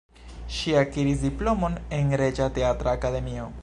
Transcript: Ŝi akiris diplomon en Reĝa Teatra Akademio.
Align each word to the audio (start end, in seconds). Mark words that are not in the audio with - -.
Ŝi 0.59 0.73
akiris 0.79 1.21
diplomon 1.27 1.77
en 2.01 2.13
Reĝa 2.25 2.53
Teatra 2.59 2.99
Akademio. 3.01 3.53